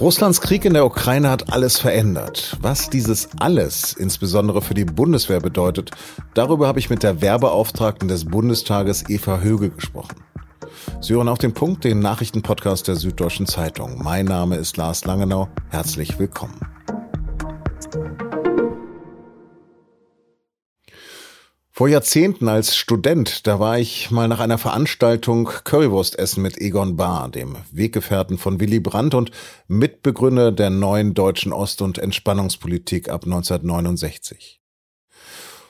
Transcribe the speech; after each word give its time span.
Russlands 0.00 0.40
Krieg 0.40 0.64
in 0.64 0.74
der 0.74 0.86
Ukraine 0.86 1.28
hat 1.28 1.52
alles 1.52 1.80
verändert. 1.80 2.56
Was 2.60 2.88
dieses 2.88 3.30
alles 3.40 3.94
insbesondere 3.94 4.62
für 4.62 4.74
die 4.74 4.84
Bundeswehr 4.84 5.40
bedeutet, 5.40 5.90
darüber 6.34 6.68
habe 6.68 6.78
ich 6.78 6.88
mit 6.88 7.02
der 7.02 7.20
Werbeauftragten 7.20 8.06
des 8.06 8.24
Bundestages 8.24 9.08
Eva 9.08 9.40
Höge 9.40 9.70
gesprochen. 9.70 10.22
Sie 11.00 11.14
hören 11.14 11.28
auf 11.28 11.38
den 11.38 11.52
Punkt, 11.52 11.82
den 11.82 11.98
Nachrichtenpodcast 11.98 12.86
der 12.86 12.94
Süddeutschen 12.94 13.46
Zeitung. 13.46 14.00
Mein 14.00 14.26
Name 14.26 14.56
ist 14.56 14.76
Lars 14.76 15.04
Langenau. 15.04 15.48
Herzlich 15.70 16.16
willkommen. 16.20 16.60
Vor 21.78 21.86
Jahrzehnten 21.86 22.48
als 22.48 22.76
Student, 22.76 23.46
da 23.46 23.60
war 23.60 23.78
ich 23.78 24.10
mal 24.10 24.26
nach 24.26 24.40
einer 24.40 24.58
Veranstaltung 24.58 25.48
Currywurst 25.62 26.18
essen 26.18 26.42
mit 26.42 26.58
Egon 26.58 26.96
Bahr, 26.96 27.28
dem 27.28 27.54
Weggefährten 27.70 28.36
von 28.36 28.58
Willy 28.58 28.80
Brandt 28.80 29.14
und 29.14 29.30
Mitbegründer 29.68 30.50
der 30.50 30.70
neuen 30.70 31.14
deutschen 31.14 31.52
Ost- 31.52 31.80
und 31.80 31.98
Entspannungspolitik 31.98 33.08
ab 33.08 33.26
1969. 33.26 34.60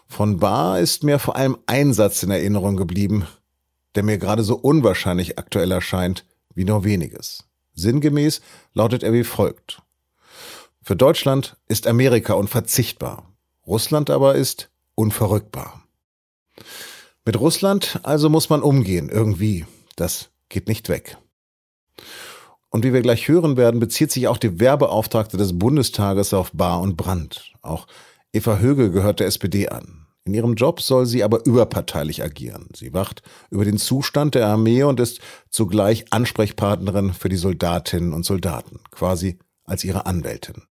Von 0.07 0.39
Bahr 0.39 0.81
ist 0.81 1.05
mir 1.05 1.19
vor 1.19 1.37
allem 1.37 1.59
ein 1.67 1.93
Satz 1.93 2.23
in 2.23 2.31
Erinnerung 2.31 2.79
geblieben, 2.79 3.27
der 3.95 4.03
mir 4.03 4.17
gerade 4.17 4.45
so 4.45 4.57
unwahrscheinlich 4.57 5.39
aktuell 5.39 5.71
erscheint 5.71 6.25
wie 6.55 6.65
nur 6.65 6.85
weniges. 6.85 7.45
Sinngemäß 7.75 8.41
lautet 8.73 9.03
er 9.03 9.13
wie 9.13 9.25
folgt. 9.25 9.83
Für 10.81 10.97
Deutschland 10.97 11.59
ist 11.69 11.87
Amerika 11.87 12.33
unverzichtbar, 12.33 13.31
Russland 13.67 14.09
aber 14.09 14.37
ist 14.37 14.71
unverrückbar. 14.95 15.83
Mit 17.25 17.39
Russland 17.39 18.01
also 18.03 18.29
muss 18.29 18.49
man 18.49 18.63
umgehen, 18.63 19.09
irgendwie. 19.09 19.67
Das 19.97 20.31
geht 20.49 20.69
nicht 20.69 20.89
weg. 20.89 21.19
Und 22.71 22.85
wie 22.85 22.93
wir 22.93 23.03
gleich 23.03 23.29
hören 23.29 23.57
werden, 23.57 23.81
bezieht 23.81 24.13
sich 24.13 24.29
auch 24.29 24.39
die 24.39 24.61
Werbeauftragte 24.61 25.37
des 25.37 25.59
Bundestages 25.59 26.35
auf 26.35 26.53
Bar 26.53 26.81
und 26.81 26.97
Brand. 26.97 27.53
Auch 27.63 27.87
Eva 28.33 28.59
Höge 28.59 28.91
gehört 28.91 29.21
der 29.21 29.27
SPD 29.27 29.69
an. 29.69 30.07
In 30.25 30.35
ihrem 30.35 30.55
Job 30.55 30.83
soll 30.83 31.07
sie 31.07 31.25
aber 31.25 31.47
überparteilich 31.47 32.23
agieren. 32.23 32.69
Sie 32.75 32.93
wacht 32.93 33.23
über 33.51 33.65
den 33.65 33.79
Zustand 33.79 34.35
der 34.35 34.47
Armee 34.47 34.83
und 34.83 35.01
ist 35.01 35.21
zugleich 35.49 36.05
Ansprechpartnerin 36.13 37.15
für 37.15 37.31
die 37.31 37.37
Soldatinnen 37.37 38.13
und 38.13 38.27
Soldaten, 38.27 38.81
quasi 38.91 39.39
als 39.65 39.85
ihre 39.85 40.05
Anwältin. 40.05 40.65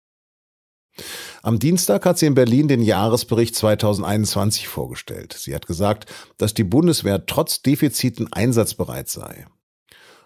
Am 1.46 1.60
Dienstag 1.60 2.04
hat 2.06 2.18
sie 2.18 2.26
in 2.26 2.34
Berlin 2.34 2.66
den 2.66 2.82
Jahresbericht 2.82 3.54
2021 3.54 4.66
vorgestellt. 4.66 5.32
Sie 5.32 5.54
hat 5.54 5.68
gesagt, 5.68 6.06
dass 6.38 6.54
die 6.54 6.64
Bundeswehr 6.64 7.24
trotz 7.24 7.62
Defiziten 7.62 8.32
einsatzbereit 8.32 9.08
sei. 9.08 9.46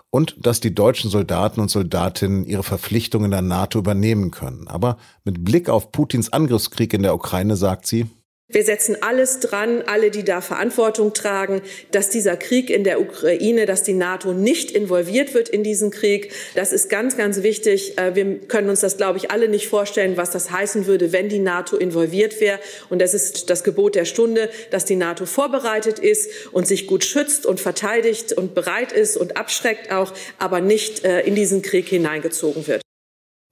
Und 0.09 0.35
dass 0.47 0.61
die 0.61 0.75
deutschen 0.75 1.11
Soldaten 1.11 1.61
und 1.61 1.71
Soldatinnen 1.71 2.47
ihre 2.47 2.63
Verpflichtungen 2.63 3.27
in 3.27 3.31
der 3.33 3.43
NATO 3.43 3.81
übernehmen 3.81 4.31
können. 4.31 4.67
Aber 4.67 4.97
mit 5.23 5.45
Blick 5.45 5.69
auf 5.69 5.93
Putins 5.93 6.33
Angriffskrieg 6.33 6.95
in 6.95 7.03
der 7.03 7.15
Ukraine 7.15 7.55
sagt 7.57 7.87
sie, 7.87 8.07
wir 8.53 8.65
setzen 8.65 8.97
alles 9.01 9.41
dran, 9.41 9.83
alle, 9.87 10.11
die 10.11 10.25
da 10.25 10.41
Verantwortung 10.41 11.13
tragen, 11.13 11.63
dass 11.91 12.11
dieser 12.11 12.37
Krieg 12.37 12.71
in 12.71 12.85
der 12.85 13.01
Ukraine, 13.01 13.67
dass 13.67 13.83
die 13.83 13.93
NATO 13.93 14.33
nicht 14.33 14.71
involviert 14.73 15.35
wird 15.35 15.49
in 15.49 15.63
diesen 15.63 15.91
Krieg. 15.91 16.33
Das 16.55 16.73
ist 16.73 16.91
ganz, 16.91 17.17
ganz 17.17 17.43
wichtig. 17.43 17.97
Äh, 17.99 18.15
wir 18.15 18.39
können 18.41 18.69
uns 18.69 18.81
das, 18.81 18.97
glaube 18.97 19.19
ich, 19.19 19.31
alle 19.31 19.49
nicht 19.49 19.69
vorstellen, 19.69 20.17
was 20.17 20.31
das 20.31 20.51
heißen 20.51 20.87
würde, 20.87 21.13
wenn 21.13 21.29
die 21.29 21.39
NATO 21.39 21.77
involviert 21.77 22.41
wäre. 22.41 22.59
Und 22.89 23.01
das 23.01 23.15
ist 23.15 23.51
das 23.51 23.65
Gebot 23.65 23.95
der 23.95 24.05
Stunde, 24.05 24.51
dass 24.71 24.85
die 24.85 24.97
NATO 24.97 25.27
vorbereitet 25.27 25.99
ist 25.99 26.31
und 26.53 26.67
sich 26.67 26.87
gut 26.87 27.05
schützt 27.05 27.47
und 27.47 27.61
verteidigt 27.61 28.33
und 28.33 28.55
bereit 28.55 28.93
ist 28.93 29.17
und 29.17 29.37
abschreckt 29.37 29.93
auch, 29.93 30.13
aber 30.39 30.61
nicht 30.61 31.05
äh, 31.05 31.21
in 31.21 31.35
diesen 31.35 31.63
Krieg 31.63 31.89
hineingezogen 31.89 32.67
wird. 32.67 32.83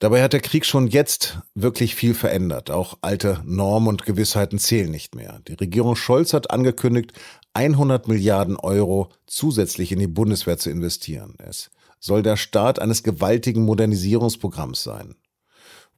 Dabei 0.00 0.22
hat 0.22 0.32
der 0.32 0.40
Krieg 0.40 0.64
schon 0.64 0.86
jetzt 0.86 1.40
wirklich 1.54 1.96
viel 1.96 2.14
verändert. 2.14 2.70
Auch 2.70 2.98
alte 3.00 3.42
Normen 3.44 3.88
und 3.88 4.04
Gewissheiten 4.04 4.58
zählen 4.60 4.90
nicht 4.90 5.16
mehr. 5.16 5.40
Die 5.48 5.54
Regierung 5.54 5.96
Scholz 5.96 6.32
hat 6.32 6.52
angekündigt, 6.52 7.12
100 7.54 8.06
Milliarden 8.06 8.56
Euro 8.56 9.08
zusätzlich 9.26 9.90
in 9.90 9.98
die 9.98 10.06
Bundeswehr 10.06 10.56
zu 10.56 10.70
investieren. 10.70 11.34
Es 11.38 11.70
soll 11.98 12.22
der 12.22 12.36
Start 12.36 12.78
eines 12.78 13.02
gewaltigen 13.02 13.64
Modernisierungsprogramms 13.64 14.84
sein. 14.84 15.16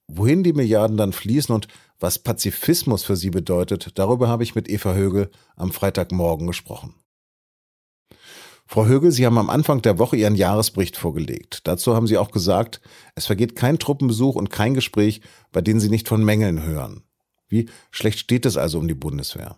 Wohin 0.06 0.42
die 0.42 0.54
Milliarden 0.54 0.96
dann 0.96 1.12
fließen 1.12 1.54
und 1.54 1.68
was 1.98 2.18
Pazifismus 2.18 3.04
für 3.04 3.16
sie 3.16 3.28
bedeutet, 3.28 3.90
darüber 3.96 4.28
habe 4.28 4.42
ich 4.42 4.54
mit 4.54 4.70
Eva 4.70 4.94
Högel 4.94 5.30
am 5.56 5.72
Freitagmorgen 5.72 6.46
gesprochen. 6.46 6.94
Frau 8.72 8.86
Högel, 8.86 9.10
Sie 9.10 9.26
haben 9.26 9.36
am 9.36 9.50
Anfang 9.50 9.82
der 9.82 9.98
Woche 9.98 10.16
Ihren 10.16 10.36
Jahresbericht 10.36 10.96
vorgelegt. 10.96 11.66
Dazu 11.66 11.96
haben 11.96 12.06
Sie 12.06 12.16
auch 12.16 12.30
gesagt, 12.30 12.80
es 13.16 13.26
vergeht 13.26 13.56
kein 13.56 13.80
Truppenbesuch 13.80 14.36
und 14.36 14.48
kein 14.48 14.74
Gespräch, 14.74 15.22
bei 15.50 15.60
denen 15.60 15.80
Sie 15.80 15.88
nicht 15.88 16.06
von 16.06 16.24
Mängeln 16.24 16.62
hören. 16.62 17.02
Wie 17.48 17.68
schlecht 17.90 18.20
steht 18.20 18.46
es 18.46 18.56
also 18.56 18.78
um 18.78 18.86
die 18.86 18.94
Bundeswehr? 18.94 19.56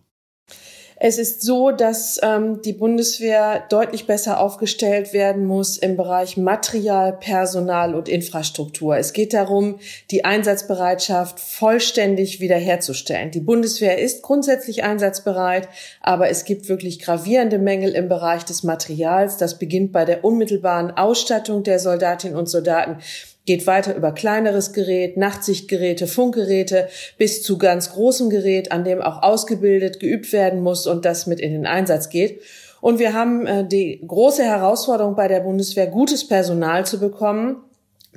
Es 1.04 1.18
ist 1.18 1.42
so, 1.42 1.72
dass 1.72 2.20
ähm, 2.22 2.62
die 2.62 2.74
Bundeswehr 2.74 3.64
deutlich 3.68 4.06
besser 4.06 4.38
aufgestellt 4.38 5.12
werden 5.12 5.46
muss 5.46 5.76
im 5.76 5.96
Bereich 5.96 6.36
Material, 6.36 7.12
Personal 7.12 7.96
und 7.96 8.08
Infrastruktur. 8.08 8.96
Es 8.96 9.12
geht 9.12 9.34
darum, 9.34 9.80
die 10.12 10.24
Einsatzbereitschaft 10.24 11.40
vollständig 11.40 12.38
wiederherzustellen. 12.38 13.32
Die 13.32 13.40
Bundeswehr 13.40 13.98
ist 13.98 14.22
grundsätzlich 14.22 14.84
einsatzbereit, 14.84 15.68
aber 16.02 16.28
es 16.28 16.44
gibt 16.44 16.68
wirklich 16.68 17.00
gravierende 17.00 17.58
Mängel 17.58 17.96
im 17.96 18.08
Bereich 18.08 18.44
des 18.44 18.62
Materials. 18.62 19.38
Das 19.38 19.58
beginnt 19.58 19.90
bei 19.90 20.04
der 20.04 20.24
unmittelbaren 20.24 20.92
Ausstattung 20.92 21.64
der 21.64 21.80
Soldatinnen 21.80 22.38
und 22.38 22.48
Soldaten 22.48 22.98
geht 23.44 23.66
weiter 23.66 23.96
über 23.96 24.12
kleineres 24.12 24.72
Gerät, 24.72 25.16
Nachtsichtgeräte, 25.16 26.06
Funkgeräte 26.06 26.88
bis 27.18 27.42
zu 27.42 27.58
ganz 27.58 27.92
großem 27.92 28.30
Gerät, 28.30 28.72
an 28.72 28.84
dem 28.84 29.02
auch 29.02 29.22
ausgebildet, 29.22 30.00
geübt 30.00 30.32
werden 30.32 30.62
muss 30.62 30.86
und 30.86 31.04
das 31.04 31.26
mit 31.26 31.40
in 31.40 31.52
den 31.52 31.66
Einsatz 31.66 32.08
geht. 32.08 32.40
Und 32.80 32.98
wir 32.98 33.14
haben 33.14 33.46
äh, 33.46 33.66
die 33.66 34.02
große 34.06 34.42
Herausforderung 34.42 35.14
bei 35.14 35.28
der 35.28 35.40
Bundeswehr, 35.40 35.86
gutes 35.86 36.26
Personal 36.26 36.84
zu 36.84 36.98
bekommen. 36.98 37.62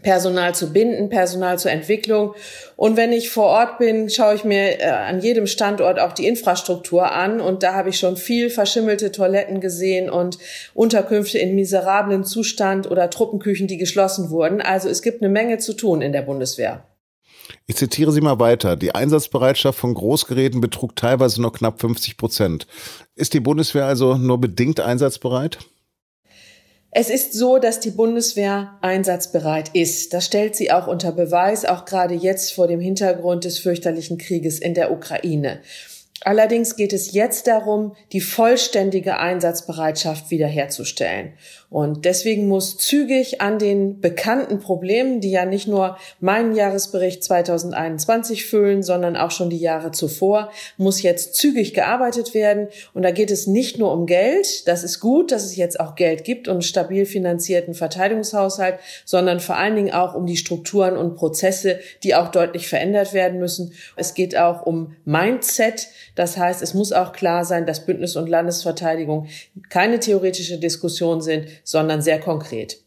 Personal 0.01 0.53
zu 0.53 0.71
binden, 0.71 1.09
Personal 1.09 1.57
zur 1.57 1.71
Entwicklung. 1.71 2.35
Und 2.75 2.97
wenn 2.97 3.13
ich 3.13 3.29
vor 3.29 3.45
Ort 3.45 3.77
bin, 3.79 4.09
schaue 4.09 4.35
ich 4.35 4.43
mir 4.43 4.79
äh, 4.79 4.89
an 4.89 5.21
jedem 5.21 5.47
Standort 5.47 5.99
auch 5.99 6.11
die 6.11 6.27
Infrastruktur 6.27 7.11
an. 7.11 7.41
Und 7.41 7.63
da 7.63 7.73
habe 7.73 7.89
ich 7.89 7.97
schon 7.97 8.17
viel 8.17 8.49
verschimmelte 8.49 9.11
Toiletten 9.11 9.61
gesehen 9.61 10.09
und 10.09 10.37
Unterkünfte 10.73 11.39
in 11.39 11.55
miserablen 11.55 12.23
Zustand 12.23 12.89
oder 12.91 13.09
Truppenküchen, 13.09 13.67
die 13.67 13.77
geschlossen 13.77 14.29
wurden. 14.29 14.61
Also 14.61 14.89
es 14.89 15.01
gibt 15.01 15.21
eine 15.21 15.31
Menge 15.31 15.57
zu 15.57 15.73
tun 15.73 16.01
in 16.01 16.11
der 16.11 16.21
Bundeswehr. 16.21 16.83
Ich 17.67 17.75
zitiere 17.75 18.11
Sie 18.11 18.21
mal 18.21 18.39
weiter. 18.39 18.75
Die 18.75 18.93
Einsatzbereitschaft 18.93 19.79
von 19.79 19.93
Großgeräten 19.93 20.61
betrug 20.61 20.95
teilweise 20.95 21.41
nur 21.41 21.53
knapp 21.53 21.79
50 21.79 22.17
Prozent. 22.17 22.67
Ist 23.15 23.33
die 23.33 23.39
Bundeswehr 23.39 23.85
also 23.85 24.15
nur 24.15 24.39
bedingt 24.39 24.79
einsatzbereit? 24.79 25.59
Es 26.97 27.09
ist 27.09 27.33
so, 27.33 27.57
dass 27.57 27.81
die 27.81 27.91
Bundeswehr 27.91 28.77
einsatzbereit 28.79 29.71
ist. 29.73 30.13
Das 30.13 30.27
stellt 30.27 30.55
sie 30.55 30.71
auch 30.71 30.87
unter 30.87 31.11
Beweis, 31.11 31.65
auch 31.65 31.83
gerade 31.83 32.13
jetzt 32.13 32.53
vor 32.53 32.69
dem 32.69 32.79
Hintergrund 32.79 33.43
des 33.43 33.59
fürchterlichen 33.59 34.17
Krieges 34.17 34.59
in 34.59 34.73
der 34.75 34.93
Ukraine. 34.93 35.59
Allerdings 36.21 36.77
geht 36.77 36.93
es 36.93 37.11
jetzt 37.11 37.47
darum, 37.47 37.97
die 38.13 38.21
vollständige 38.21 39.19
Einsatzbereitschaft 39.19 40.31
wiederherzustellen. 40.31 41.33
Und 41.75 42.05
deswegen 42.05 42.47
muss 42.47 42.77
zügig 42.77 43.41
an 43.41 43.59
den 43.59 43.99
bekannten 43.99 44.59
Problemen, 44.59 45.19
die 45.19 45.31
ja 45.31 45.43
nicht 45.43 45.67
nur 45.67 45.97
meinen 46.21 46.55
Jahresbericht 46.55 47.21
2021 47.21 48.45
füllen, 48.45 48.81
sondern 48.81 49.17
auch 49.17 49.31
schon 49.31 49.49
die 49.49 49.59
Jahre 49.59 49.91
zuvor, 49.91 50.53
muss 50.77 51.01
jetzt 51.01 51.35
zügig 51.35 51.73
gearbeitet 51.73 52.33
werden. 52.33 52.69
Und 52.93 53.03
da 53.03 53.11
geht 53.11 53.29
es 53.29 53.45
nicht 53.45 53.77
nur 53.77 53.91
um 53.91 54.05
Geld. 54.05 54.69
Das 54.69 54.85
ist 54.85 55.01
gut, 55.01 55.33
dass 55.33 55.43
es 55.43 55.57
jetzt 55.57 55.77
auch 55.81 55.95
Geld 55.95 56.23
gibt 56.23 56.47
und 56.47 56.53
einen 56.53 56.61
stabil 56.61 57.05
finanzierten 57.05 57.73
Verteidigungshaushalt, 57.73 58.79
sondern 59.03 59.41
vor 59.41 59.57
allen 59.57 59.75
Dingen 59.75 59.93
auch 59.93 60.15
um 60.15 60.25
die 60.25 60.37
Strukturen 60.37 60.95
und 60.95 61.15
Prozesse, 61.15 61.81
die 62.03 62.15
auch 62.15 62.29
deutlich 62.29 62.69
verändert 62.69 63.11
werden 63.11 63.37
müssen. 63.37 63.73
Es 63.97 64.13
geht 64.13 64.37
auch 64.37 64.65
um 64.65 64.95
Mindset. 65.03 65.89
Das 66.15 66.37
heißt, 66.37 66.61
es 66.61 66.73
muss 66.73 66.93
auch 66.93 67.11
klar 67.11 67.43
sein, 67.43 67.65
dass 67.65 67.85
Bündnis- 67.85 68.15
und 68.15 68.29
Landesverteidigung 68.29 69.27
keine 69.69 69.99
theoretische 69.99 70.57
Diskussion 70.57 71.19
sind, 71.19 71.49
sondern 71.65 72.01
sehr 72.01 72.21
konkret. 72.21 72.85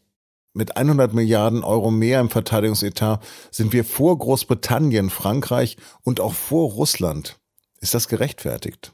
Mit 0.53 0.77
100 0.77 1.13
Milliarden 1.13 1.63
Euro 1.63 1.91
mehr 1.91 2.19
im 2.19 2.31
Verteidigungsetat 2.31 3.23
sind 3.51 3.71
wir 3.71 3.85
vor 3.85 4.17
Großbritannien, 4.17 5.11
Frankreich 5.11 5.77
und 6.03 6.19
auch 6.19 6.33
vor 6.33 6.71
Russland. 6.71 7.37
Ist 7.79 7.93
das 7.93 8.07
gerechtfertigt? 8.07 8.91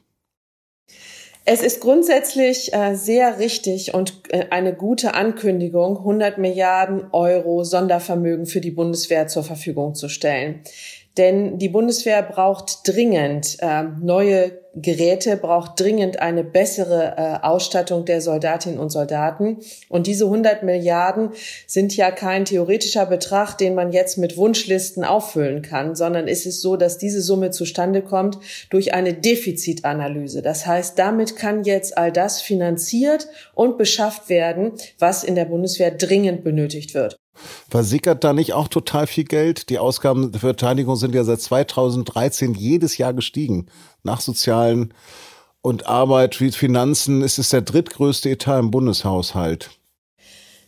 Es 1.48 1.62
ist 1.62 1.80
grundsätzlich 1.80 2.74
äh, 2.74 2.96
sehr 2.96 3.38
richtig 3.38 3.94
und 3.94 4.14
äh, 4.30 4.46
eine 4.50 4.74
gute 4.74 5.14
Ankündigung, 5.14 5.98
100 5.98 6.38
Milliarden 6.38 7.04
Euro 7.12 7.62
Sondervermögen 7.62 8.46
für 8.46 8.60
die 8.60 8.72
Bundeswehr 8.72 9.28
zur 9.28 9.44
Verfügung 9.44 9.94
zu 9.94 10.08
stellen. 10.08 10.62
Denn 11.16 11.58
die 11.58 11.68
Bundeswehr 11.68 12.22
braucht 12.22 12.80
dringend 12.84 13.58
äh, 13.60 13.84
neue 13.84 14.58
Geräte, 14.76 15.38
braucht 15.38 15.80
dringend 15.80 16.20
eine 16.20 16.44
bessere 16.44 17.14
äh, 17.16 17.44
Ausstattung 17.44 18.04
der 18.04 18.20
Soldatinnen 18.20 18.78
und 18.78 18.90
Soldaten. 18.90 19.58
Und 19.88 20.06
diese 20.06 20.26
100 20.26 20.62
Milliarden 20.62 21.30
sind 21.66 21.96
ja 21.96 22.10
kein 22.10 22.44
theoretischer 22.44 23.06
Betrag, 23.06 23.56
den 23.56 23.74
man 23.74 23.90
jetzt 23.90 24.18
mit 24.18 24.36
Wunschlisten 24.36 25.02
auffüllen 25.02 25.62
kann, 25.62 25.94
sondern 25.94 26.28
es 26.28 26.44
ist 26.44 26.60
so, 26.60 26.76
dass 26.76 26.98
diese 26.98 27.22
Summe 27.22 27.50
zustande 27.50 28.02
kommt 28.02 28.38
durch 28.68 28.92
eine 28.92 29.14
Defizitanalyse. 29.14 30.42
Das 30.42 30.66
heißt, 30.66 30.98
damit 30.98 31.36
kann 31.36 31.64
jetzt 31.64 31.96
all 31.96 32.12
das 32.12 32.42
finanziert 32.42 33.28
und 33.54 33.78
beschafft 33.78 34.28
werden, 34.28 34.72
was 34.98 35.24
in 35.24 35.34
der 35.34 35.46
Bundeswehr 35.46 35.90
dringend 35.90 36.44
benötigt 36.44 36.92
wird. 36.92 37.16
Versickert 37.68 38.24
da 38.24 38.32
nicht 38.32 38.52
auch 38.52 38.68
total 38.68 39.06
viel 39.06 39.24
Geld? 39.24 39.70
Die 39.70 39.78
Ausgaben 39.78 40.32
für 40.32 40.40
Verteidigung 40.40 40.96
sind 40.96 41.14
ja 41.14 41.24
seit 41.24 41.40
2013 41.40 42.54
jedes 42.54 42.98
Jahr 42.98 43.14
gestiegen. 43.14 43.66
Nach 44.02 44.20
sozialen 44.20 44.94
und 45.62 45.86
Arbeit 45.86 46.40
wie 46.40 46.52
Finanzen 46.52 47.22
ist 47.22 47.38
es 47.38 47.48
der 47.48 47.62
drittgrößte 47.62 48.30
Etat 48.30 48.60
im 48.60 48.70
Bundeshaushalt. 48.70 49.70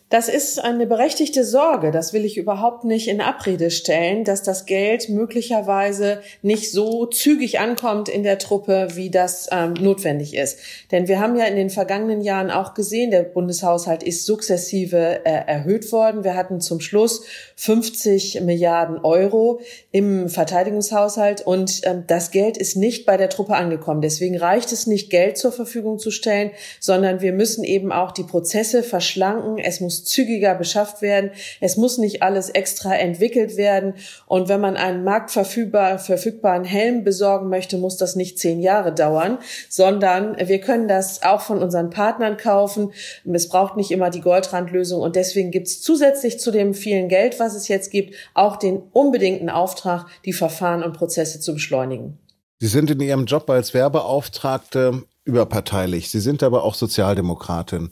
Das 0.09 0.27
ist 0.27 0.57
eine 0.57 0.87
berechtigte 0.87 1.45
Sorge. 1.45 1.91
Das 1.91 2.13
will 2.13 2.25
ich 2.25 2.35
überhaupt 2.35 2.83
nicht 2.83 3.07
in 3.07 3.21
Abrede 3.21 3.69
stellen, 3.69 4.23
dass 4.23 4.41
das 4.41 4.65
Geld 4.65 5.07
möglicherweise 5.07 6.21
nicht 6.41 6.71
so 6.71 7.05
zügig 7.05 7.59
ankommt 7.59 8.09
in 8.09 8.23
der 8.23 8.39
Truppe, 8.39 8.87
wie 8.95 9.11
das 9.11 9.49
ähm, 9.51 9.73
notwendig 9.73 10.35
ist. 10.35 10.57
Denn 10.91 11.07
wir 11.07 11.19
haben 11.19 11.35
ja 11.35 11.45
in 11.45 11.55
den 11.55 11.69
vergangenen 11.69 12.21
Jahren 12.21 12.49
auch 12.49 12.73
gesehen, 12.73 13.11
der 13.11 13.21
Bundeshaushalt 13.21 14.01
ist 14.01 14.25
sukzessive 14.25 15.23
äh, 15.25 15.43
erhöht 15.45 15.91
worden. 15.91 16.23
Wir 16.23 16.35
hatten 16.35 16.59
zum 16.59 16.79
Schluss 16.79 17.23
50 17.57 18.41
Milliarden 18.41 18.97
Euro 19.05 19.61
im 19.91 20.27
Verteidigungshaushalt 20.27 21.45
und 21.45 21.81
ähm, 21.83 22.05
das 22.07 22.31
Geld 22.31 22.57
ist 22.57 22.75
nicht 22.75 23.05
bei 23.05 23.15
der 23.15 23.29
Truppe 23.29 23.53
angekommen. 23.53 24.01
Deswegen 24.01 24.39
reicht 24.39 24.71
es 24.71 24.87
nicht, 24.87 25.11
Geld 25.11 25.37
zur 25.37 25.51
Verfügung 25.51 25.99
zu 25.99 26.09
stellen, 26.09 26.49
sondern 26.79 27.21
wir 27.21 27.31
müssen 27.31 27.63
eben 27.63 27.91
auch 27.91 28.11
die 28.11 28.23
Prozesse 28.23 28.81
verschlanken. 28.81 29.59
Es 29.59 29.79
muss 29.79 29.98
zügiger 30.05 30.55
beschafft 30.55 31.01
werden. 31.01 31.31
Es 31.59 31.77
muss 31.77 31.97
nicht 31.97 32.23
alles 32.23 32.49
extra 32.49 32.95
entwickelt 32.95 33.57
werden. 33.57 33.95
Und 34.25 34.49
wenn 34.49 34.61
man 34.61 34.77
einen 34.77 35.03
marktverfügbar, 35.03 35.99
verfügbaren 35.99 36.63
Helm 36.63 37.03
besorgen 37.03 37.49
möchte, 37.49 37.77
muss 37.77 37.97
das 37.97 38.15
nicht 38.15 38.39
zehn 38.39 38.59
Jahre 38.59 38.93
dauern, 38.93 39.39
sondern 39.69 40.35
wir 40.39 40.59
können 40.59 40.87
das 40.87 41.23
auch 41.23 41.41
von 41.41 41.59
unseren 41.61 41.89
Partnern 41.89 42.37
kaufen. 42.37 42.91
Es 43.31 43.49
braucht 43.49 43.77
nicht 43.77 43.91
immer 43.91 44.09
die 44.09 44.21
Goldrandlösung. 44.21 45.01
Und 45.01 45.15
deswegen 45.15 45.51
gibt 45.51 45.67
es 45.67 45.81
zusätzlich 45.81 46.39
zu 46.39 46.51
dem 46.51 46.73
vielen 46.73 47.09
Geld, 47.09 47.39
was 47.39 47.55
es 47.55 47.67
jetzt 47.67 47.91
gibt, 47.91 48.15
auch 48.33 48.57
den 48.57 48.81
unbedingten 48.91 49.49
Auftrag, 49.49 50.07
die 50.25 50.33
Verfahren 50.33 50.83
und 50.83 50.93
Prozesse 50.93 51.39
zu 51.39 51.53
beschleunigen. 51.53 52.17
Sie 52.59 52.67
sind 52.67 52.91
in 52.91 52.99
Ihrem 52.99 53.25
Job 53.25 53.49
als 53.49 53.73
Werbeauftragte 53.73 55.03
überparteilich. 55.23 56.09
Sie 56.09 56.19
sind 56.19 56.43
aber 56.43 56.63
auch 56.63 56.75
Sozialdemokratin. 56.75 57.91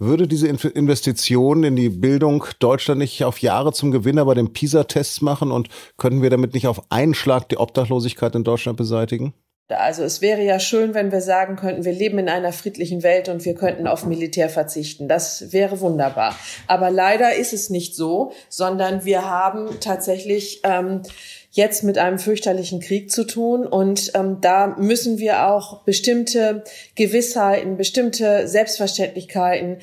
Würde 0.00 0.28
diese 0.28 0.46
Investition 0.46 1.64
in 1.64 1.74
die 1.74 1.88
Bildung 1.88 2.44
Deutschland 2.60 3.00
nicht 3.00 3.24
auf 3.24 3.40
Jahre 3.40 3.72
zum 3.72 3.90
Gewinner 3.90 4.24
bei 4.26 4.34
den 4.34 4.52
PISA-Tests 4.52 5.22
machen 5.22 5.50
und 5.50 5.68
können 5.96 6.22
wir 6.22 6.30
damit 6.30 6.54
nicht 6.54 6.68
auf 6.68 6.92
einen 6.92 7.14
Schlag 7.14 7.48
die 7.48 7.56
Obdachlosigkeit 7.56 8.36
in 8.36 8.44
Deutschland 8.44 8.78
beseitigen? 8.78 9.34
Also 9.68 10.02
es 10.02 10.22
wäre 10.22 10.42
ja 10.42 10.58
schön, 10.58 10.94
wenn 10.94 11.12
wir 11.12 11.20
sagen 11.20 11.56
könnten, 11.56 11.84
wir 11.84 11.92
leben 11.92 12.18
in 12.18 12.28
einer 12.30 12.52
friedlichen 12.52 13.02
Welt 13.02 13.28
und 13.28 13.44
wir 13.44 13.54
könnten 13.54 13.86
auf 13.86 14.06
Militär 14.06 14.48
verzichten. 14.48 15.08
Das 15.08 15.52
wäre 15.52 15.80
wunderbar. 15.80 16.34
Aber 16.66 16.90
leider 16.90 17.34
ist 17.34 17.52
es 17.52 17.68
nicht 17.68 17.94
so, 17.94 18.32
sondern 18.48 19.04
wir 19.04 19.28
haben 19.28 19.78
tatsächlich 19.80 20.62
ähm, 20.64 21.02
jetzt 21.50 21.84
mit 21.84 21.98
einem 21.98 22.18
fürchterlichen 22.18 22.80
Krieg 22.80 23.10
zu 23.10 23.24
tun. 23.24 23.66
Und 23.66 24.12
ähm, 24.14 24.38
da 24.40 24.68
müssen 24.78 25.18
wir 25.18 25.48
auch 25.48 25.82
bestimmte 25.82 26.64
Gewissheiten, 26.94 27.76
bestimmte 27.76 28.48
Selbstverständlichkeiten, 28.48 29.78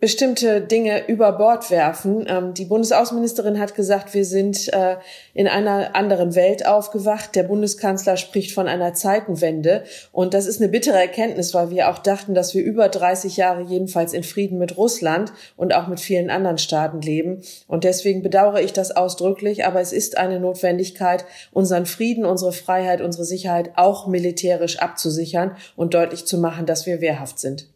bestimmte 0.00 0.60
Dinge 0.60 1.06
über 1.08 1.32
Bord 1.32 1.70
werfen. 1.70 2.26
Ähm, 2.28 2.52
die 2.52 2.66
Bundesaußenministerin 2.66 3.58
hat 3.58 3.74
gesagt, 3.74 4.12
wir 4.12 4.24
sind 4.24 4.72
äh, 4.72 4.96
in 5.32 5.48
einer 5.48 5.96
anderen 5.96 6.34
Welt 6.34 6.66
aufgewacht. 6.66 7.34
Der 7.34 7.44
Bundeskanzler 7.44 8.16
spricht 8.16 8.52
von 8.52 8.68
einer 8.68 8.92
Zeitenwende. 8.92 9.84
Und 10.12 10.34
das 10.34 10.46
ist 10.46 10.60
eine 10.60 10.70
bittere 10.70 10.98
Erkenntnis, 10.98 11.54
weil 11.54 11.70
wir 11.70 11.88
auch 11.88 11.98
dachten, 11.98 12.34
dass 12.34 12.54
wir 12.54 12.62
über 12.62 12.88
30 12.88 13.36
Jahre 13.36 13.62
jedenfalls 13.62 14.12
in 14.12 14.24
Frieden 14.24 14.58
mit 14.58 14.76
Russland 14.76 15.32
und 15.56 15.74
auch 15.74 15.86
mit 15.86 16.00
vielen 16.00 16.28
anderen 16.28 16.58
Staaten 16.58 17.00
leben. 17.00 17.42
Und 17.66 17.84
deswegen 17.84 18.22
bedauere 18.22 18.60
ich 18.60 18.72
das 18.72 18.90
ausdrücklich. 18.90 19.64
Aber 19.64 19.80
es 19.80 19.92
ist 19.92 20.18
eine 20.18 20.40
Notwendigkeit, 20.40 21.24
unseren 21.52 21.86
Frieden, 21.86 22.26
unsere 22.26 22.52
Freiheit, 22.52 23.00
unsere 23.00 23.24
Sicherheit 23.24 23.70
auch 23.76 24.06
militärisch 24.06 24.80
abzusichern 24.80 25.56
und 25.76 25.94
deutlich 25.94 26.26
zu 26.26 26.36
machen, 26.36 26.66
dass 26.66 26.84
wir 26.84 27.00
wehrhaft 27.00 27.38
sind. 27.38 27.73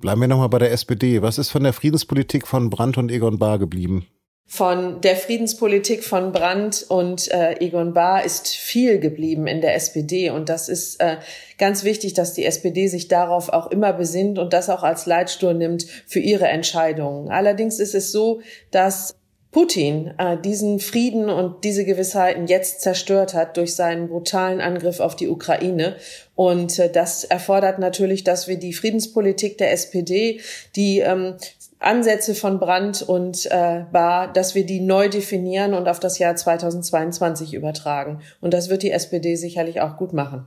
Bleiben 0.00 0.20
wir 0.20 0.28
nochmal 0.28 0.48
bei 0.48 0.58
der 0.58 0.72
SPD. 0.72 1.22
Was 1.22 1.38
ist 1.38 1.50
von 1.50 1.62
der 1.62 1.72
Friedenspolitik 1.72 2.46
von 2.46 2.70
Brandt 2.70 2.98
und 2.98 3.10
Egon 3.10 3.38
Bahr 3.38 3.58
geblieben? 3.58 4.06
Von 4.46 5.00
der 5.00 5.16
Friedenspolitik 5.16 6.04
von 6.04 6.32
Brandt 6.32 6.84
und 6.88 7.30
äh, 7.32 7.58
Egon 7.60 7.94
Bahr 7.94 8.24
ist 8.24 8.48
viel 8.48 8.98
geblieben 8.98 9.46
in 9.46 9.62
der 9.62 9.74
SPD. 9.74 10.28
Und 10.30 10.50
das 10.50 10.68
ist 10.68 11.00
äh, 11.00 11.16
ganz 11.56 11.82
wichtig, 11.82 12.12
dass 12.12 12.34
die 12.34 12.44
SPD 12.44 12.88
sich 12.88 13.08
darauf 13.08 13.48
auch 13.48 13.70
immer 13.70 13.94
besinnt 13.94 14.38
und 14.38 14.52
das 14.52 14.68
auch 14.68 14.82
als 14.82 15.06
Leitstuhl 15.06 15.54
nimmt 15.54 15.86
für 16.06 16.20
ihre 16.20 16.46
Entscheidungen. 16.46 17.30
Allerdings 17.30 17.78
ist 17.78 17.94
es 17.94 18.12
so, 18.12 18.42
dass 18.70 19.16
Putin 19.54 20.12
äh, 20.18 20.36
diesen 20.36 20.80
Frieden 20.80 21.30
und 21.30 21.62
diese 21.62 21.84
Gewissheiten 21.84 22.48
jetzt 22.48 22.80
zerstört 22.80 23.34
hat 23.34 23.56
durch 23.56 23.76
seinen 23.76 24.08
brutalen 24.08 24.60
Angriff 24.60 24.98
auf 24.98 25.14
die 25.14 25.28
Ukraine. 25.28 25.94
Und 26.34 26.80
äh, 26.80 26.90
das 26.90 27.22
erfordert 27.22 27.78
natürlich, 27.78 28.24
dass 28.24 28.48
wir 28.48 28.58
die 28.58 28.72
Friedenspolitik 28.72 29.56
der 29.56 29.70
SPD, 29.70 30.40
die 30.74 30.98
ähm, 30.98 31.36
Ansätze 31.78 32.34
von 32.34 32.58
Brandt 32.58 33.02
und 33.02 33.46
äh, 33.46 33.84
Bar, 33.92 34.32
dass 34.32 34.56
wir 34.56 34.66
die 34.66 34.80
neu 34.80 35.08
definieren 35.08 35.74
und 35.74 35.86
auf 35.86 36.00
das 36.00 36.18
Jahr 36.18 36.34
2022 36.34 37.54
übertragen. 37.54 38.22
Und 38.40 38.54
das 38.54 38.70
wird 38.70 38.82
die 38.82 38.90
SPD 38.90 39.36
sicherlich 39.36 39.80
auch 39.80 39.96
gut 39.96 40.12
machen. 40.12 40.46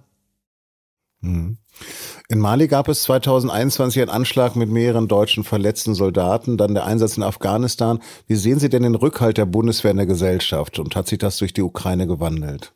Mhm. 1.22 1.58
In 2.30 2.40
Mali 2.40 2.68
gab 2.68 2.90
es 2.90 3.04
2021 3.04 4.02
einen 4.02 4.10
Anschlag 4.10 4.58
mit 4.58 4.70
mehreren 4.70 5.08
deutschen 5.08 5.46
verletzten 5.46 5.96
Soldaten, 5.96 6.58
dann 6.58 6.74
der 6.74 6.86
Einsatz 6.86 7.16
in 7.16 7.24
Afghanistan. 7.24 8.00
Wie 8.28 8.36
sehen 8.36 8.60
Sie 8.60 8.68
denn 8.68 8.84
den 8.84 8.96
Rückhalt 8.96 9.38
der 9.38 9.46
Bundeswehr 9.46 9.92
in 9.92 9.98
der 9.98 10.08
Gesellschaft 10.08 10.78
und 10.78 10.98
hat 10.98 11.08
sich 11.08 11.20
das 11.20 11.38
durch 11.38 11.54
die 11.54 11.62
Ukraine 11.62 12.06
gewandelt? 12.06 12.74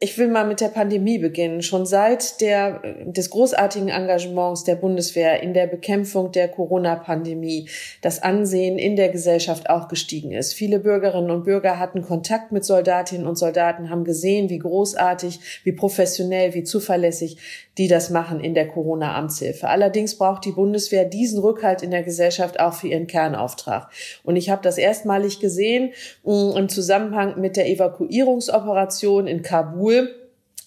Ich 0.00 0.16
will 0.16 0.28
mal 0.28 0.46
mit 0.46 0.60
der 0.60 0.68
Pandemie 0.68 1.18
beginnen. 1.18 1.60
Schon 1.60 1.84
seit 1.84 2.40
der, 2.40 2.80
des 3.04 3.30
großartigen 3.30 3.88
Engagements 3.88 4.62
der 4.62 4.76
Bundeswehr 4.76 5.42
in 5.42 5.54
der 5.54 5.66
Bekämpfung 5.66 6.30
der 6.30 6.46
Corona-Pandemie 6.46 7.68
das 8.00 8.22
Ansehen 8.22 8.78
in 8.78 8.94
der 8.94 9.08
Gesellschaft 9.08 9.68
auch 9.68 9.88
gestiegen 9.88 10.30
ist. 10.30 10.54
Viele 10.54 10.78
Bürgerinnen 10.78 11.32
und 11.32 11.42
Bürger 11.42 11.80
hatten 11.80 12.02
Kontakt 12.02 12.52
mit 12.52 12.64
Soldatinnen 12.64 13.26
und 13.26 13.38
Soldaten, 13.38 13.90
haben 13.90 14.04
gesehen, 14.04 14.50
wie 14.50 14.60
großartig, 14.60 15.40
wie 15.64 15.72
professionell, 15.72 16.54
wie 16.54 16.62
zuverlässig 16.62 17.38
die 17.76 17.86
das 17.86 18.10
machen 18.10 18.40
in 18.40 18.54
der 18.54 18.66
Corona-Amtshilfe. 18.66 19.68
Allerdings 19.68 20.16
braucht 20.16 20.44
die 20.44 20.50
Bundeswehr 20.50 21.04
diesen 21.04 21.40
Rückhalt 21.40 21.82
in 21.82 21.92
der 21.92 22.02
Gesellschaft 22.02 22.58
auch 22.58 22.74
für 22.74 22.88
ihren 22.88 23.06
Kernauftrag. 23.06 23.88
Und 24.24 24.34
ich 24.34 24.50
habe 24.50 24.62
das 24.62 24.78
erstmalig 24.78 25.38
gesehen 25.38 25.92
mm, 26.24 26.56
im 26.56 26.68
Zusammenhang 26.68 27.40
mit 27.40 27.56
der 27.56 27.68
Evakuierungsoperation 27.68 29.28
in 29.28 29.42
Kabul 29.42 29.87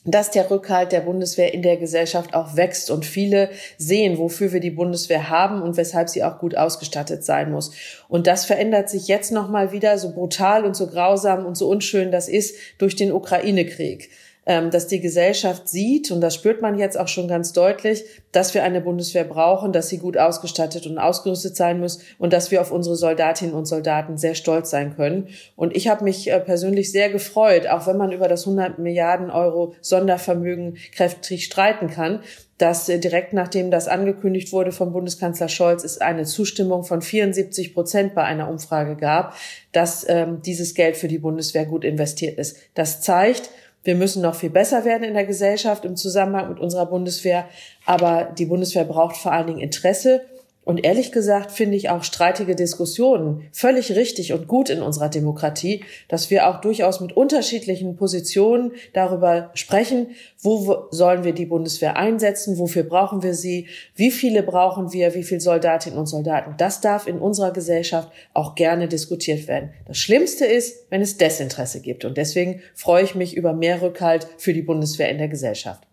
dass 0.03 0.31
der 0.31 0.49
Rückhalt 0.49 0.91
der 0.91 1.01
Bundeswehr 1.01 1.53
in 1.53 1.61
der 1.61 1.77
Gesellschaft 1.77 2.33
auch 2.33 2.55
wächst 2.55 2.89
und 2.89 3.05
viele 3.05 3.49
sehen, 3.77 4.17
wofür 4.17 4.51
wir 4.51 4.59
die 4.59 4.71
Bundeswehr 4.71 5.29
haben 5.29 5.61
und 5.61 5.77
weshalb 5.77 6.09
sie 6.09 6.23
auch 6.23 6.39
gut 6.39 6.57
ausgestattet 6.57 7.23
sein 7.23 7.51
muss. 7.51 7.71
Und 8.07 8.25
das 8.25 8.45
verändert 8.45 8.89
sich 8.89 9.07
jetzt 9.07 9.31
nochmal 9.31 9.71
wieder, 9.71 9.99
so 9.99 10.11
brutal 10.11 10.65
und 10.65 10.75
so 10.75 10.87
grausam 10.87 11.45
und 11.45 11.55
so 11.55 11.69
unschön 11.69 12.11
das 12.11 12.27
ist, 12.29 12.55
durch 12.79 12.95
den 12.95 13.11
Ukraine-Krieg. 13.11 14.09
Ähm, 14.51 14.69
dass 14.69 14.87
die 14.87 14.99
Gesellschaft 14.99 15.69
sieht, 15.69 16.11
und 16.11 16.19
das 16.19 16.35
spürt 16.35 16.61
man 16.61 16.77
jetzt 16.77 16.99
auch 16.99 17.07
schon 17.07 17.29
ganz 17.29 17.53
deutlich, 17.53 18.03
dass 18.33 18.53
wir 18.53 18.65
eine 18.65 18.81
Bundeswehr 18.81 19.23
brauchen, 19.23 19.71
dass 19.71 19.87
sie 19.87 19.97
gut 19.97 20.17
ausgestattet 20.17 20.85
und 20.87 20.97
ausgerüstet 20.97 21.55
sein 21.55 21.79
muss 21.79 21.99
und 22.19 22.33
dass 22.33 22.51
wir 22.51 22.59
auf 22.59 22.69
unsere 22.69 22.97
Soldatinnen 22.97 23.55
und 23.55 23.63
Soldaten 23.63 24.17
sehr 24.17 24.35
stolz 24.35 24.69
sein 24.69 24.93
können. 24.97 25.29
Und 25.55 25.73
ich 25.73 25.87
habe 25.87 26.03
mich 26.03 26.29
äh, 26.29 26.37
persönlich 26.41 26.91
sehr 26.91 27.09
gefreut, 27.09 27.65
auch 27.65 27.87
wenn 27.87 27.95
man 27.95 28.11
über 28.11 28.27
das 28.27 28.45
100 28.45 28.77
Milliarden 28.77 29.31
Euro 29.31 29.73
Sondervermögen 29.79 30.75
kräftig 30.93 31.45
streiten 31.45 31.89
kann, 31.89 32.19
dass 32.57 32.89
äh, 32.89 32.99
direkt 32.99 33.31
nachdem 33.31 33.71
das 33.71 33.87
angekündigt 33.87 34.51
wurde 34.51 34.73
vom 34.73 34.91
Bundeskanzler 34.91 35.47
Scholz, 35.47 35.85
es 35.85 35.99
eine 35.99 36.25
Zustimmung 36.25 36.83
von 36.83 37.01
74 37.01 37.73
Prozent 37.73 38.15
bei 38.15 38.23
einer 38.23 38.49
Umfrage 38.49 38.97
gab, 38.97 39.33
dass 39.71 40.05
ähm, 40.09 40.41
dieses 40.45 40.73
Geld 40.73 40.97
für 40.97 41.07
die 41.07 41.19
Bundeswehr 41.19 41.65
gut 41.65 41.85
investiert 41.85 42.37
ist. 42.37 42.57
Das 42.73 42.99
zeigt, 42.99 43.49
wir 43.83 43.95
müssen 43.95 44.21
noch 44.21 44.35
viel 44.35 44.49
besser 44.49 44.85
werden 44.85 45.03
in 45.03 45.13
der 45.13 45.25
Gesellschaft 45.25 45.85
im 45.85 45.95
Zusammenhang 45.95 46.49
mit 46.49 46.59
unserer 46.59 46.85
Bundeswehr. 46.85 47.45
Aber 47.85 48.25
die 48.37 48.45
Bundeswehr 48.45 48.83
braucht 48.83 49.17
vor 49.17 49.31
allen 49.31 49.47
Dingen 49.47 49.59
Interesse 49.59 50.21
Und 50.63 50.85
ehrlich 50.85 51.11
gesagt 51.11 51.51
finde 51.51 51.75
ich 51.75 51.89
auch 51.89 52.03
streitige 52.03 52.55
Diskussionen 52.55 53.47
völlig 53.51 53.95
richtig 53.95 54.31
und 54.31 54.47
gut 54.47 54.69
in 54.69 54.83
unserer 54.83 55.09
Demokratie, 55.09 55.83
dass 56.07 56.29
wir 56.29 56.47
auch 56.47 56.61
durchaus 56.61 56.99
mit 56.99 57.17
unterschiedlichen 57.17 57.95
Positionen 57.95 58.73
darüber 58.93 59.49
sprechen, 59.55 60.11
wo 60.39 60.85
sollen 60.91 61.23
wir 61.23 61.33
die 61.33 61.47
Bundeswehr 61.47 61.97
einsetzen, 61.97 62.59
wofür 62.59 62.83
brauchen 62.83 63.23
wir 63.23 63.33
sie, 63.33 63.67
wie 63.95 64.11
viele 64.11 64.43
brauchen 64.43 64.93
wir, 64.93 65.15
wie 65.15 65.23
viele 65.23 65.41
Soldatinnen 65.41 65.97
und 65.97 66.05
Soldaten. 66.05 66.53
Das 66.59 66.79
darf 66.79 67.07
in 67.07 67.17
unserer 67.17 67.51
Gesellschaft 67.51 68.11
auch 68.35 68.53
gerne 68.53 68.87
diskutiert 68.87 69.47
werden. 69.47 69.71
Das 69.87 69.97
Schlimmste 69.97 70.45
ist, 70.45 70.85
wenn 70.91 71.01
es 71.01 71.17
Desinteresse 71.17 71.81
gibt. 71.81 72.05
Und 72.05 72.17
deswegen 72.17 72.61
freue 72.75 73.03
ich 73.03 73.15
mich 73.15 73.35
über 73.35 73.53
mehr 73.53 73.81
Rückhalt 73.81 74.27
für 74.37 74.53
die 74.53 74.61
Bundeswehr 74.61 75.09
in 75.09 75.17
der 75.17 75.27
Gesellschaft. 75.27 75.87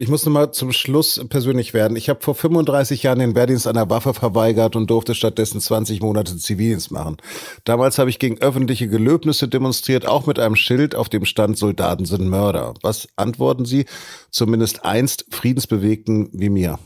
Ich 0.00 0.08
muss 0.08 0.24
nochmal 0.24 0.52
zum 0.52 0.70
Schluss 0.70 1.20
persönlich 1.28 1.74
werden. 1.74 1.96
Ich 1.96 2.08
habe 2.08 2.20
vor 2.20 2.36
35 2.36 3.02
Jahren 3.02 3.18
den 3.18 3.34
Wehrdienst 3.34 3.66
einer 3.66 3.90
Waffe 3.90 4.14
verweigert 4.14 4.76
und 4.76 4.88
durfte 4.88 5.12
stattdessen 5.12 5.60
20 5.60 6.00
Monate 6.02 6.36
Zivildienst 6.36 6.92
machen. 6.92 7.16
Damals 7.64 7.98
habe 7.98 8.08
ich 8.08 8.20
gegen 8.20 8.38
öffentliche 8.38 8.86
Gelöbnisse 8.86 9.48
demonstriert, 9.48 10.06
auch 10.06 10.26
mit 10.26 10.38
einem 10.38 10.54
Schild, 10.54 10.94
auf 10.94 11.08
dem 11.08 11.24
stand 11.24 11.58
Soldaten 11.58 12.04
sind 12.04 12.28
Mörder. 12.28 12.74
Was 12.80 13.08
antworten 13.16 13.64
Sie 13.64 13.86
zumindest 14.30 14.84
einst 14.84 15.26
Friedensbewegten 15.30 16.30
wie 16.32 16.48
mir? 16.48 16.78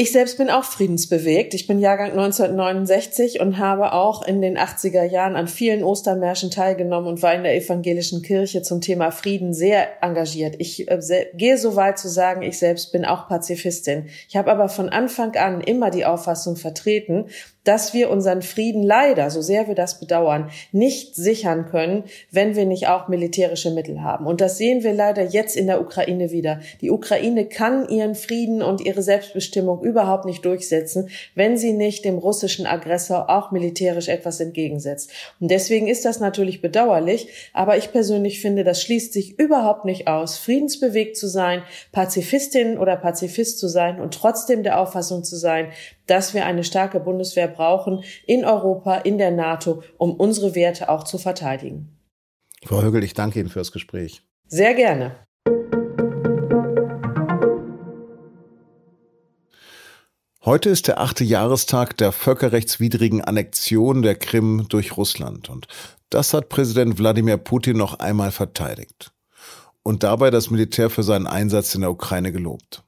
Ich 0.00 0.12
selbst 0.12 0.38
bin 0.38 0.48
auch 0.48 0.62
friedensbewegt. 0.62 1.54
Ich 1.54 1.66
bin 1.66 1.80
Jahrgang 1.80 2.12
1969 2.12 3.40
und 3.40 3.58
habe 3.58 3.94
auch 3.94 4.24
in 4.24 4.40
den 4.40 4.56
80er 4.56 5.02
Jahren 5.02 5.34
an 5.34 5.48
vielen 5.48 5.82
Ostermärschen 5.82 6.52
teilgenommen 6.52 7.08
und 7.08 7.20
war 7.20 7.34
in 7.34 7.42
der 7.42 7.56
evangelischen 7.56 8.22
Kirche 8.22 8.62
zum 8.62 8.80
Thema 8.80 9.10
Frieden 9.10 9.52
sehr 9.52 10.00
engagiert. 10.00 10.54
Ich 10.60 10.88
äh, 10.88 11.00
gehe 11.34 11.58
so 11.58 11.74
weit 11.74 11.98
zu 11.98 12.08
sagen, 12.08 12.42
ich 12.42 12.60
selbst 12.60 12.92
bin 12.92 13.04
auch 13.04 13.26
Pazifistin. 13.26 14.06
Ich 14.28 14.36
habe 14.36 14.52
aber 14.52 14.68
von 14.68 14.88
Anfang 14.88 15.34
an 15.34 15.60
immer 15.60 15.90
die 15.90 16.06
Auffassung 16.06 16.54
vertreten, 16.54 17.24
dass 17.68 17.92
wir 17.92 18.08
unseren 18.08 18.40
Frieden 18.40 18.82
leider, 18.82 19.28
so 19.28 19.42
sehr 19.42 19.68
wir 19.68 19.74
das 19.74 20.00
bedauern, 20.00 20.50
nicht 20.72 21.16
sichern 21.16 21.66
können, 21.66 22.04
wenn 22.30 22.56
wir 22.56 22.64
nicht 22.64 22.88
auch 22.88 23.08
militärische 23.08 23.72
Mittel 23.72 24.02
haben. 24.02 24.26
Und 24.26 24.40
das 24.40 24.56
sehen 24.56 24.84
wir 24.84 24.94
leider 24.94 25.22
jetzt 25.22 25.54
in 25.54 25.66
der 25.66 25.78
Ukraine 25.82 26.30
wieder. 26.30 26.60
Die 26.80 26.90
Ukraine 26.90 27.44
kann 27.44 27.86
ihren 27.90 28.14
Frieden 28.14 28.62
und 28.62 28.80
ihre 28.80 29.02
Selbstbestimmung 29.02 29.82
überhaupt 29.88 30.26
nicht 30.26 30.44
durchsetzen, 30.44 31.08
wenn 31.34 31.56
sie 31.56 31.72
nicht 31.72 32.04
dem 32.04 32.18
russischen 32.18 32.66
Aggressor 32.66 33.30
auch 33.30 33.50
militärisch 33.50 34.08
etwas 34.08 34.38
entgegensetzt. 34.40 35.10
Und 35.40 35.50
deswegen 35.50 35.88
ist 35.88 36.04
das 36.04 36.20
natürlich 36.20 36.60
bedauerlich, 36.60 37.28
aber 37.52 37.76
ich 37.78 37.90
persönlich 37.90 38.40
finde, 38.40 38.64
das 38.64 38.82
schließt 38.82 39.12
sich 39.12 39.38
überhaupt 39.38 39.84
nicht 39.84 40.06
aus, 40.06 40.38
friedensbewegt 40.38 41.16
zu 41.16 41.26
sein, 41.26 41.62
Pazifistin 41.92 42.78
oder 42.78 42.96
Pazifist 42.96 43.58
zu 43.58 43.68
sein 43.68 44.00
und 44.00 44.14
trotzdem 44.14 44.62
der 44.62 44.78
Auffassung 44.78 45.24
zu 45.24 45.36
sein, 45.36 45.72
dass 46.06 46.34
wir 46.34 46.46
eine 46.46 46.64
starke 46.64 47.00
Bundeswehr 47.00 47.48
brauchen 47.48 48.04
in 48.26 48.44
Europa, 48.44 48.96
in 48.98 49.18
der 49.18 49.30
NATO, 49.30 49.82
um 49.96 50.14
unsere 50.14 50.54
Werte 50.54 50.88
auch 50.88 51.04
zu 51.04 51.18
verteidigen. 51.18 51.98
Frau 52.64 52.82
Högel, 52.82 53.04
ich 53.04 53.14
danke 53.14 53.40
Ihnen 53.40 53.48
fürs 53.48 53.72
Gespräch. 53.72 54.22
Sehr 54.46 54.74
gerne. 54.74 55.27
Heute 60.48 60.70
ist 60.70 60.88
der 60.88 60.98
achte 60.98 61.24
Jahrestag 61.24 61.98
der 61.98 62.10
völkerrechtswidrigen 62.10 63.22
Annexion 63.22 64.00
der 64.00 64.14
Krim 64.14 64.64
durch 64.70 64.96
Russland. 64.96 65.50
Und 65.50 65.66
das 66.08 66.32
hat 66.32 66.48
Präsident 66.48 66.96
Wladimir 66.96 67.36
Putin 67.36 67.76
noch 67.76 67.98
einmal 67.98 68.30
verteidigt. 68.30 69.12
Und 69.82 70.04
dabei 70.04 70.30
das 70.30 70.48
Militär 70.48 70.88
für 70.88 71.02
seinen 71.02 71.26
Einsatz 71.26 71.74
in 71.74 71.82
der 71.82 71.90
Ukraine 71.90 72.32
gelobt. 72.32 72.82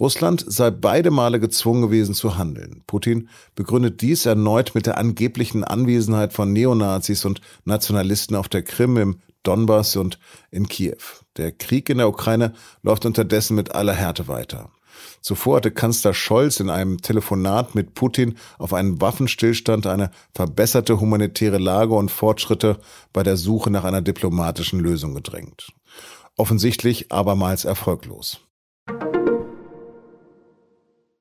Russland 0.00 0.44
sei 0.44 0.72
beide 0.72 1.12
Male 1.12 1.38
gezwungen 1.38 1.82
gewesen 1.82 2.16
zu 2.16 2.36
handeln. 2.36 2.82
Putin 2.88 3.28
begründet 3.54 4.00
dies 4.00 4.26
erneut 4.26 4.74
mit 4.74 4.86
der 4.86 4.98
angeblichen 4.98 5.62
Anwesenheit 5.62 6.32
von 6.32 6.52
Neonazis 6.52 7.24
und 7.24 7.40
Nationalisten 7.64 8.34
auf 8.34 8.48
der 8.48 8.64
Krim, 8.64 8.96
im 8.96 9.20
Donbass 9.44 9.94
und 9.94 10.18
in 10.50 10.66
Kiew. 10.66 10.98
Der 11.36 11.52
Krieg 11.52 11.88
in 11.90 11.98
der 11.98 12.08
Ukraine 12.08 12.54
läuft 12.82 13.06
unterdessen 13.06 13.54
mit 13.54 13.72
aller 13.72 13.94
Härte 13.94 14.26
weiter. 14.26 14.72
Zuvor 15.20 15.56
hatte 15.56 15.70
Kanzler 15.70 16.14
Scholz 16.14 16.60
in 16.60 16.70
einem 16.70 17.00
Telefonat 17.00 17.74
mit 17.74 17.94
Putin 17.94 18.36
auf 18.58 18.74
einen 18.74 19.00
Waffenstillstand, 19.00 19.86
eine 19.86 20.10
verbesserte 20.34 21.00
humanitäre 21.00 21.58
Lage 21.58 21.94
und 21.94 22.10
Fortschritte 22.10 22.78
bei 23.12 23.22
der 23.22 23.36
Suche 23.36 23.70
nach 23.70 23.84
einer 23.84 24.02
diplomatischen 24.02 24.80
Lösung 24.80 25.14
gedrängt. 25.14 25.68
Offensichtlich 26.36 27.12
abermals 27.12 27.64
erfolglos. 27.64 28.40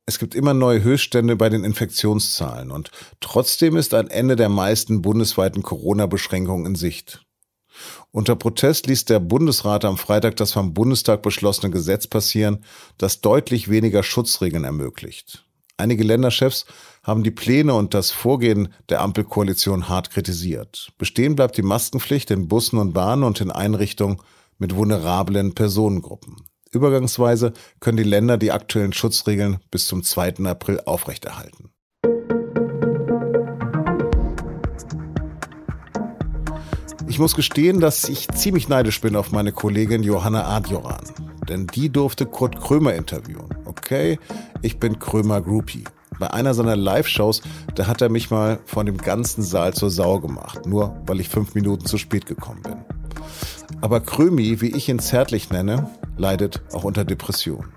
Es 0.06 0.20
gibt 0.20 0.36
immer 0.36 0.54
neue 0.54 0.84
Höchststände 0.84 1.36
bei 1.36 1.50
den 1.50 1.64
Infektionszahlen 1.64 2.72
und 2.72 2.92
trotzdem 3.22 3.78
ist 3.78 3.94
ein 3.94 4.10
Ende 4.10 4.36
der 4.36 4.50
meisten 4.50 5.02
bundesweiten 5.02 5.64
Corona-Beschränkungen 5.64 6.66
in 6.66 6.76
Sicht. 6.76 7.24
Unter 8.12 8.36
Protest 8.36 8.88
ließ 8.88 9.06
der 9.06 9.20
Bundesrat 9.20 9.86
am 9.86 9.98
Freitag 9.98 10.36
das 10.36 10.52
vom 10.52 10.74
Bundestag 10.74 11.22
beschlossene 11.22 11.72
Gesetz 11.72 12.08
passieren, 12.08 12.64
das 12.98 13.22
deutlich 13.22 13.70
weniger 13.70 14.04
Schutzregeln 14.04 14.64
ermöglicht. 14.64 15.46
Einige 15.78 16.04
Länderchefs 16.04 16.66
haben 17.02 17.24
die 17.24 17.32
Pläne 17.32 17.74
und 17.74 17.94
das 17.94 18.12
Vorgehen 18.12 18.74
der 18.90 19.02
Ampelkoalition 19.02 19.90
hart 19.90 20.12
kritisiert. 20.12 20.92
Bestehen 21.00 21.36
bleibt 21.36 21.58
die 21.58 21.64
Maskenpflicht 21.64 22.30
in 22.30 22.48
Bussen 22.48 22.78
und 22.78 22.94
Bahnen 22.94 23.24
und 23.24 23.42
in 23.42 23.50
Einrichtungen 23.50 24.22
mit 24.60 24.76
vulnerablen 24.76 25.56
Personengruppen. 25.56 26.36
Übergangsweise 26.72 27.54
können 27.80 27.98
die 27.98 28.04
Länder 28.04 28.38
die 28.38 28.52
aktuellen 28.52 28.94
Schutzregeln 28.94 29.58
bis 29.72 29.88
zum 29.88 30.04
2. 30.04 30.46
April 30.46 30.82
aufrechterhalten. 30.86 31.71
Muss 37.22 37.36
gestehen, 37.36 37.80
dass 37.80 38.10
ich 38.10 38.28
ziemlich 38.30 38.68
neidisch 38.68 39.00
bin 39.00 39.16
auf 39.16 39.32
meine 39.32 39.52
Kollegin 39.52 40.02
Johanna 40.02 40.48
Adjoran. 40.56 41.04
Denn 41.48 41.68
die 41.68 41.92
durfte 41.92 42.26
Kurt 42.26 42.60
Krömer 42.60 42.96
interviewen. 42.96 43.46
Okay, 43.66 44.18
ich 44.64 44.80
bin 44.80 44.98
Krömer 44.98 45.40
Groupie. 45.40 45.84
Bei 46.18 46.34
einer 46.34 46.56
seiner 46.56 46.76
Live-Shows, 46.76 47.44
da 47.76 47.86
hat 47.86 48.02
er 48.02 48.10
mich 48.10 48.32
mal 48.32 48.58
von 48.66 48.88
dem 48.88 48.98
ganzen 48.98 49.44
Saal 49.44 49.76
zur 49.76 49.92
Sau 49.92 50.20
gemacht. 50.20 50.66
Nur 50.66 51.00
weil 51.06 51.20
ich 51.20 51.30
fünf 51.30 51.54
Minuten 51.54 51.86
zu 51.86 52.00
spät 52.00 52.26
gekommen 52.26 52.64
bin. 52.64 52.78
Aber 53.82 54.00
Krömi, 54.00 54.60
wie 54.60 54.76
ich 54.76 54.90
ihn 54.90 54.98
zärtlich 54.98 55.52
nenne, 55.52 55.92
leidet 56.18 56.64
auch 56.74 56.86
unter 56.86 57.06
Depression. 57.06 57.68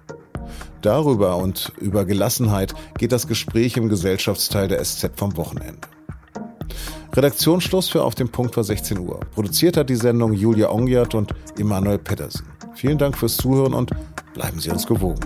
Darüber 0.80 1.36
und 1.36 1.70
über 1.78 2.06
Gelassenheit 2.06 2.74
geht 2.96 3.12
das 3.12 3.26
Gespräch 3.26 3.76
im 3.76 3.90
Gesellschaftsteil 3.90 4.68
der 4.68 4.82
SZ 4.82 5.10
vom 5.16 5.36
Wochenende. 5.36 5.86
Redaktionsschluss 7.16 7.88
für 7.88 8.02
Auf 8.02 8.16
dem 8.16 8.28
Punkt 8.28 8.56
war 8.56 8.64
16 8.64 8.98
Uhr. 8.98 9.20
Produziert 9.34 9.76
hat 9.76 9.88
die 9.88 9.94
Sendung 9.94 10.32
Julia 10.32 10.70
Ongiat 10.70 11.14
und 11.14 11.32
Emanuel 11.56 11.98
Pedersen. 11.98 12.44
Vielen 12.74 12.98
Dank 12.98 13.16
fürs 13.16 13.36
Zuhören 13.36 13.72
und 13.72 13.92
bleiben 14.34 14.58
Sie 14.58 14.70
uns 14.70 14.84
gewogen. 14.84 15.20